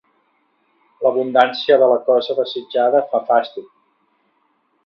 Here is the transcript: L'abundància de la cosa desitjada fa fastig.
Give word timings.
L'abundància 1.07 1.77
de 1.83 1.89
la 1.93 1.99
cosa 2.09 2.39
desitjada 2.41 3.05
fa 3.13 3.23
fastig. 3.29 3.73